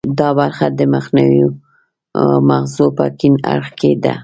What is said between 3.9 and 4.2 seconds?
ده